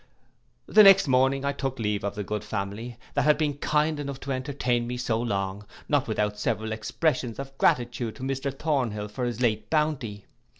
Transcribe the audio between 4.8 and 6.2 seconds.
me so long, not